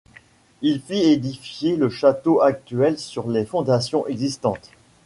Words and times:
Il 0.63 0.81
fit 0.81 1.11
édifier 1.11 1.75
le 1.75 1.87
château 1.87 2.41
actuel 2.41 2.97
sur 2.97 3.29
les 3.29 3.45
fondations 3.45 4.07
existantes. 4.07 4.71